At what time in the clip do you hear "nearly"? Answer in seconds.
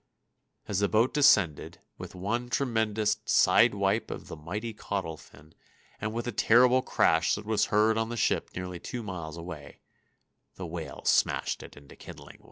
8.55-8.79